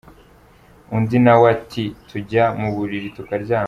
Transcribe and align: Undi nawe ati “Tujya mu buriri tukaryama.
Undi 0.95 1.17
nawe 1.25 1.45
ati 1.55 1.83
“Tujya 2.07 2.43
mu 2.59 2.69
buriri 2.75 3.07
tukaryama. 3.17 3.59